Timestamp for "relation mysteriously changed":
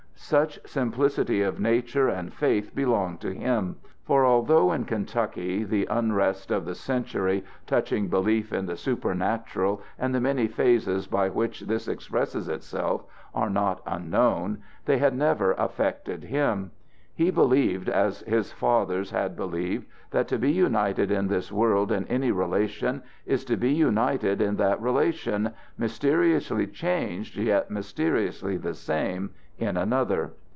24.81-27.35